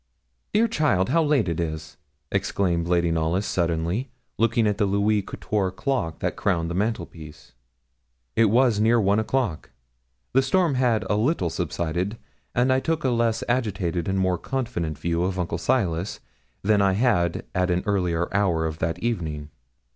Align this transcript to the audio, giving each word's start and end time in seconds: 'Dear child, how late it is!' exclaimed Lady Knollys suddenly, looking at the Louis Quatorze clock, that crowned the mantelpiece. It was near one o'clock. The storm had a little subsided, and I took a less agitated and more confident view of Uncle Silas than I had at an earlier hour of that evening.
'Dear 0.53 0.67
child, 0.67 1.09
how 1.09 1.21
late 1.23 1.47
it 1.47 1.59
is!' 1.59 1.95
exclaimed 2.31 2.87
Lady 2.87 3.11
Knollys 3.11 3.45
suddenly, 3.45 4.09
looking 4.39 4.65
at 4.65 4.79
the 4.79 4.87
Louis 4.87 5.21
Quatorze 5.21 5.75
clock, 5.75 6.21
that 6.21 6.35
crowned 6.35 6.71
the 6.71 6.73
mantelpiece. 6.73 7.51
It 8.35 8.45
was 8.45 8.79
near 8.79 8.99
one 8.99 9.19
o'clock. 9.19 9.69
The 10.33 10.41
storm 10.41 10.73
had 10.73 11.03
a 11.07 11.13
little 11.15 11.51
subsided, 11.51 12.17
and 12.55 12.73
I 12.73 12.79
took 12.79 13.03
a 13.03 13.09
less 13.11 13.43
agitated 13.47 14.07
and 14.07 14.17
more 14.17 14.39
confident 14.39 14.97
view 14.97 15.21
of 15.23 15.37
Uncle 15.37 15.59
Silas 15.59 16.19
than 16.63 16.81
I 16.81 16.93
had 16.93 17.45
at 17.53 17.69
an 17.69 17.83
earlier 17.85 18.27
hour 18.35 18.65
of 18.65 18.79
that 18.79 18.97
evening. 19.03 19.51